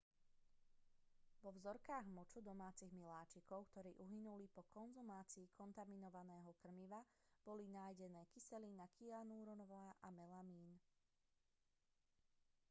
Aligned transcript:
vo 1.45 1.49
vzorkách 1.57 2.07
moču 2.17 2.39
domácich 2.49 2.89
miláčikov 2.99 3.59
ktorí 3.69 3.91
uhynuli 4.03 4.47
po 4.55 4.63
konzumácii 4.77 5.45
kontaminovaného 5.59 6.51
krmiva 6.61 7.01
boli 7.47 7.65
nájdenné 7.77 8.23
kyselina 8.33 8.85
kyanurová 8.97 9.85
a 10.01 10.07
melamín 10.19 10.71